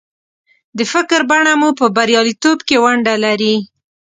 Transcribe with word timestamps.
د 0.77 0.79
فکر 0.93 1.19
بڼه 1.29 1.53
مو 1.59 1.69
په 1.79 1.85
برياليتوب 1.97 2.57
کې 2.67 2.77
ونډه 2.83 3.13
لري. 3.25 3.55